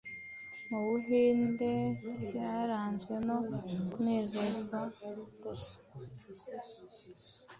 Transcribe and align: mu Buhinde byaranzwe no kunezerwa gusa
mu 0.67 0.79
Buhinde 0.87 1.71
byaranzwe 2.19 3.13
no 3.27 3.37
kunezerwa 3.91 4.77
gusa 5.43 5.77